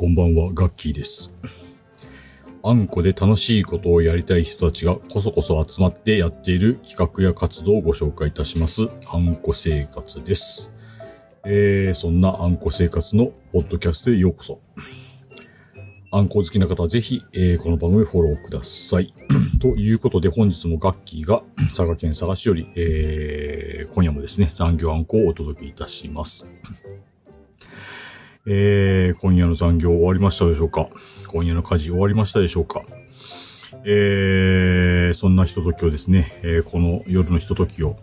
[0.00, 1.34] こんばんは、ガッキーです。
[2.62, 8.88] あんこで楽しいことをやりたい人たちがこそこそ集まってやっている企画や活動をご紹介いたします。
[9.12, 10.72] あんこ生活です。
[11.44, 14.58] えー、そんなあんこ生活のポッドキャストへようこそ。
[16.10, 19.12] あんこ好きな方はぜひ、えーこの番組フォローください。
[19.60, 26.50] ということで本日もガッキーが佐賀県佐賀市より、えー今夜もですね、残業あんこをお届けいたします。
[28.46, 30.88] えー、今夜の残業終わりましたでしょうか？
[31.26, 32.82] 今夜の家事終わりましたでしょうか？
[33.84, 37.96] えー、そんなひとときをですね、えーこの夜のひとときを、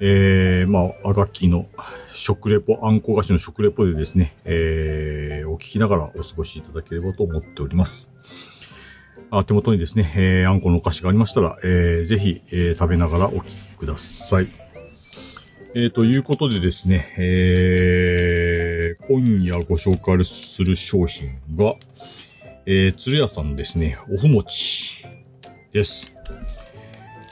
[0.00, 1.66] えー、まあ、アガッキーの
[2.08, 8.10] 食レポ、あんこ菓子の食レポでですね、えー、お聞きながらお過ごしいただければと思っております。
[9.30, 14.48] あ手元にですね、えー、あんこのお菓子がありましたら、えー、ぜひ、えー食べながらお聞きください。
[15.74, 18.07] えー、ということでですね、えー、
[19.08, 21.76] 今夜ご紹介する商品が、
[22.66, 25.02] えー、鶴屋さんのですね、おふもち
[25.72, 26.14] です。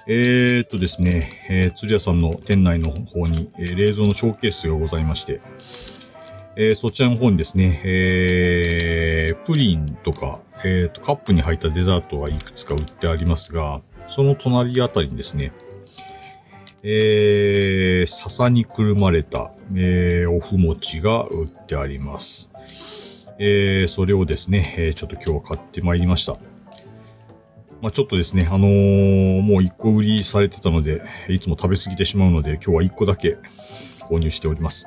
[0.08, 5.42] えー、っとですね、えー、鶴屋さんの店内の方に、えー冷蔵のショーケースがございまして、
[6.56, 15.52] えーそちらの方にですね、えー、プリンとか、えー、と、カップに入ったデザートがいくつか売ってありますが、その隣あたりにですね、
[16.88, 22.52] えー、笹にくるまれた、えー、おふもちが売ってあります。
[23.40, 26.34] えー、それをですね、えーちょっと今日は買ってまいりました。
[27.82, 33.36] まあちょっとですね、あのーもう一個売りされてたので、いつも食べ過ぎてしまうので、今日は一個だけ
[34.02, 34.86] 購入しております。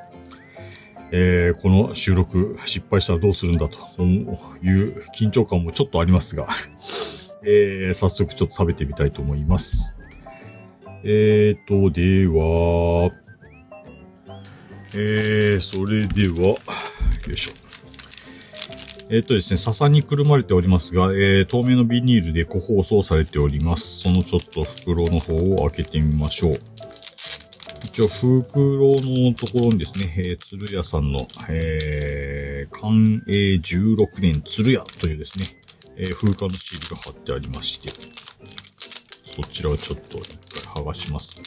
[1.11, 3.77] えー、この収録失敗したらどうするんだと
[4.63, 6.47] いう緊張感もちょっとありますが、
[7.43, 9.98] えー、早速ちょっと食べてみたいと思います。
[11.03, 13.11] えーと、では、
[14.95, 16.57] えー、それでは、よ
[17.33, 17.53] いしょ。
[19.09, 24.01] えっ、とですね、笹にくるまれておりますが、えー、透明のビニールで個包装されております。
[24.01, 26.53] そのちょっと袋の方を開けてみましょう。
[27.85, 35.45] 一応、袋のところにですね、えー、鶴屋さんの、えー、寛永16年鶴屋というですね、
[35.95, 38.18] えー、風化のシールが貼ってありまして、
[39.41, 40.37] そちらをちょっと一
[40.75, 41.45] 回剥がしますね。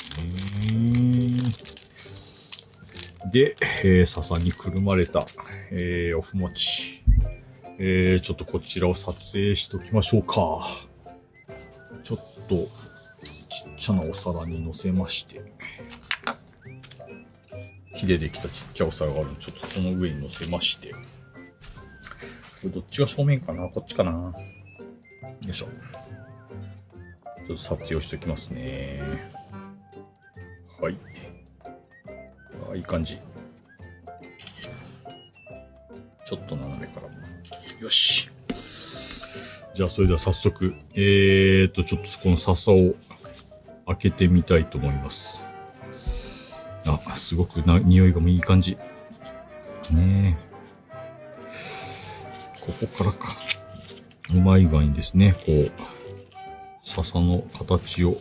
[3.30, 3.54] で、
[3.84, 5.26] えー、笹にくるまれた、
[5.70, 7.02] えー、おふもち。
[7.78, 10.66] えー、ちょっとこちらを撮影しときましょうか。
[12.02, 15.42] ちょっと、ちっちゃなお皿に乗せまして。
[17.94, 20.92] 木でできたちっちゃいお皿があるので、ちょっとその上に乗せまして。
[20.92, 20.96] こ
[22.64, 23.68] れどっちが正面かな？
[23.68, 24.12] こっちかな？
[24.12, 24.34] よ
[25.46, 25.68] いしょ。
[27.46, 29.00] ちょっと撮影をしておきますね。
[30.80, 30.98] はい。
[32.70, 33.18] あいい感じ。
[36.24, 37.14] ちょっと斜めからも。
[37.80, 38.30] よし。
[39.74, 42.94] じゃあ、それでは早速、えーと、ちょっとこの笹を
[43.86, 45.48] 開けてみたいと思います。
[46.86, 48.76] あ、すごくな、匂いがもいい感じ。
[49.92, 50.52] ねえ。
[52.60, 53.28] ここからか。
[54.34, 55.72] うまい具合にですね、こう、
[56.82, 58.16] 笹の形を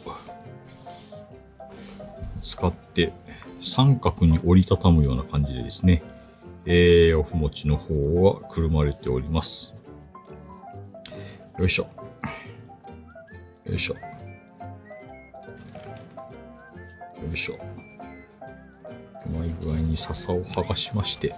[2.40, 3.12] 使って
[3.60, 6.04] 三角に折りたたむような感じでですね、
[6.66, 9.76] えー、おふもちの方はくるまれております。
[11.58, 11.88] よいしょ。
[13.66, 13.94] よいしょ。
[13.96, 14.00] よ
[17.34, 17.60] いしょ。
[19.26, 21.34] うまい具合に笹を剥がしまして。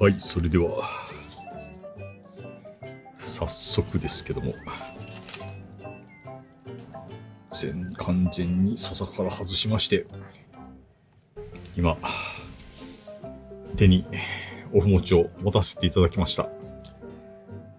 [0.00, 0.82] はい、それでは、
[3.16, 4.54] 早速ですけども、
[7.62, 10.06] 全、完全に笹から外しまして、
[11.76, 11.96] 今、
[13.76, 14.04] 手に
[14.72, 16.48] おふもちを持たせていただきました。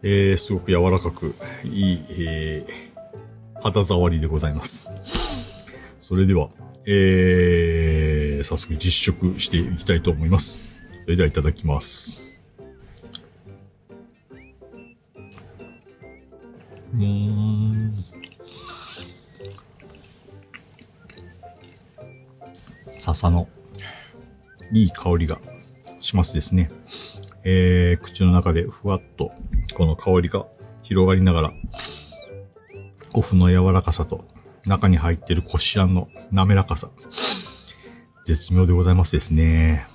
[0.01, 4.89] えー、すごく柔らかく、いい、えー、肌触りでございます。
[5.99, 6.49] それでは、
[6.85, 10.59] えー、早速実食していきたいと思います。
[11.03, 12.21] それではいただきます。
[16.93, 17.52] うん。
[23.03, 23.49] 笹の
[24.71, 25.37] いい香りが
[25.99, 26.71] しますですね。
[27.43, 29.33] えー、口の中でふわっと
[29.73, 30.45] この香りが
[30.83, 31.53] 広がりながら、
[33.13, 34.23] オフの柔らかさと
[34.65, 36.91] 中に入ってるこしあんの滑らかさ。
[38.23, 39.85] 絶妙でございますですね。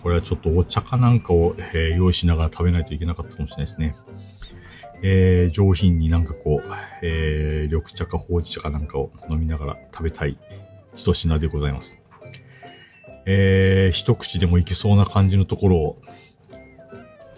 [0.00, 3.96] これはちょっとお茶かなんかを、えー用意しながら食べないといけなかったかもしれないですね。
[5.02, 10.38] えー上品になんかこう、えー緑茶かほうじ茶かなんかを飲みながら食べたい
[10.94, 11.98] 一品でございます。
[13.30, 16.02] えー一口でもいけそうな感じのところを、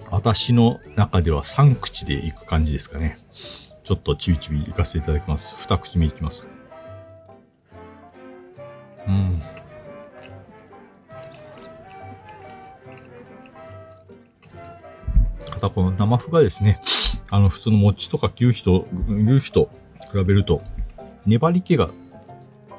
[0.08, 3.18] 私の中では3口でいく感じですかね。
[3.82, 5.68] ちょっとちびちびいかせていただきます。
[5.68, 6.46] 2口目いきます。
[9.08, 9.42] うん。
[15.60, 16.80] たこの生麩がですね、
[17.30, 19.70] あの普通の餅とか牛皮と、牛皮と
[20.12, 20.62] 比べると、
[21.26, 21.90] 粘り気が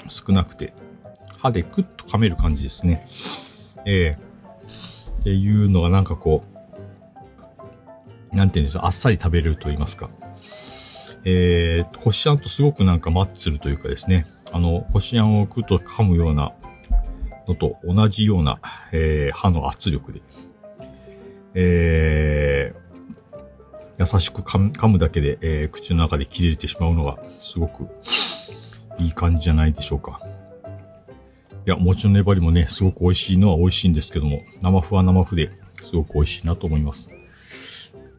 [0.07, 0.73] 少なくて、
[1.41, 3.05] 歯でクッと噛める感じですね。
[3.85, 6.43] ええー、っていうのがなんかこ
[8.31, 10.09] う、なんていうんですか、あっさり食べれると言いますか。
[11.23, 16.53] えー、こしあんとすごくなんかマッチするというかですね、あの、こしあんをクッと噛むような
[17.47, 18.59] のと同じような、
[18.91, 20.21] えー、歯の圧力で、
[21.53, 27.87] えー、優しく噛むだけで、えー、口の中で切れてしまうのが、すごく
[28.99, 30.19] いい感じじゃないでしょうか。
[31.63, 37.11] いや、餅の粘りもね、すごく美味しいのは美味しいんですけども、生麩は生麩ですごく美味しいなと思います。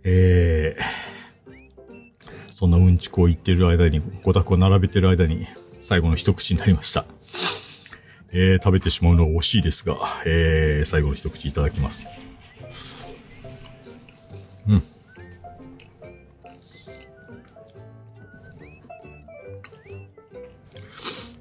[0.05, 5.47] えー、そんなうんちくを言ってる間に、ごたくを並べてる間に、
[5.81, 7.05] 最後の一口になりました。
[8.31, 12.07] えー、食べてしまうのは惜しいですが、えー、最後の一口いただきます。
[14.69, 14.77] うん。
[14.77, 14.83] い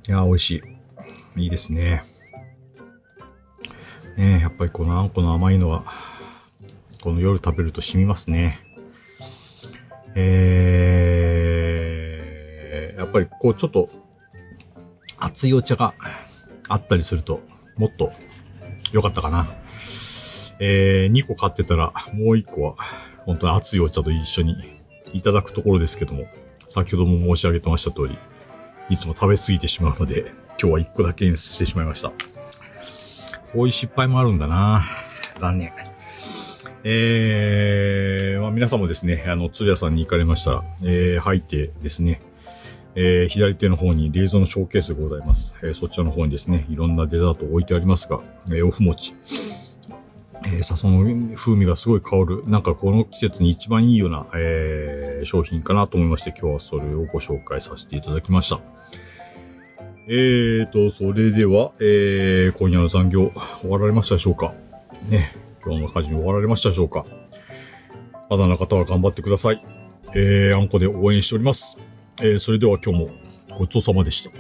[0.08, 0.71] や、美味しい。
[1.38, 2.04] いいですね。
[4.18, 5.86] ねやっぱりこのあんこの甘いのは、
[7.02, 8.60] この夜食べると染みますね。
[10.16, 13.90] えー、やっぱりこうちょっと
[15.18, 15.94] 熱いお茶が
[16.68, 17.42] あったりすると、
[17.78, 18.12] もっと
[18.92, 19.48] 良かったかな。
[20.60, 22.76] えー、2個買ってたら、もう1個は
[23.26, 24.56] 本当に熱いお茶と一緒に
[25.14, 26.26] いただくところですけども、
[26.68, 28.18] 先ほども申し上げてました通り、
[28.90, 32.10] いつも食べ過ぎてしまうので、今日は1個だけにしてしまいました。
[33.52, 34.84] こういう失敗もあるんだな
[35.38, 35.74] 残念。
[36.84, 42.22] えー、まあ皆さんもですね、あの、鶴屋さんに行かれましたら、えー、入ってですね、
[42.94, 45.56] えー、左手の方に冷蔵のショーケースがございます。
[45.64, 49.16] えー、そちらの方にですね、いろんなデザート置いてありますが、えー、オフ餅、
[50.46, 58.60] えー、笹の風味がすごい香る、なんかこの季節に一番いいような、えー、商品かなと思いまして、今日はそれをご紹介させていただきました。
[60.08, 63.32] えーと、それでは、えー、今夜の残業
[63.62, 64.54] 終わられましたでしょうか？
[65.08, 65.32] ね、
[65.64, 67.06] 今日の家事終わられましたでしょうか？
[68.30, 69.64] まだの方は頑張ってください。
[70.14, 71.78] えー、あんこで応援しております。
[72.20, 73.10] えー、それでは今日も
[73.58, 74.32] ごちそうさまでした。